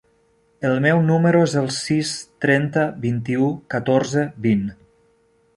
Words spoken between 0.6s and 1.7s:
El meu número es el